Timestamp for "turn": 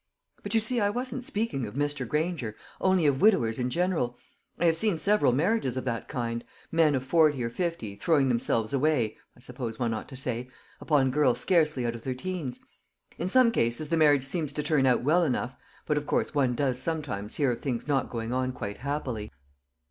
14.63-14.87